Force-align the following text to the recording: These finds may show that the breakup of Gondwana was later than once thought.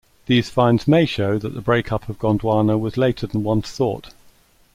These 0.25 0.49
finds 0.49 0.87
may 0.87 1.05
show 1.05 1.37
that 1.37 1.53
the 1.53 1.61
breakup 1.61 2.09
of 2.09 2.17
Gondwana 2.17 2.75
was 2.75 2.97
later 2.97 3.27
than 3.27 3.43
once 3.43 3.69
thought. 3.71 4.11